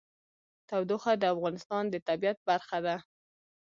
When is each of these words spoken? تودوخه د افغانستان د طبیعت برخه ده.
تودوخه 0.69 1.13
د 1.17 1.23
افغانستان 1.33 1.83
د 1.89 1.95
طبیعت 2.07 2.37
برخه 2.49 2.77
ده. 2.85 2.95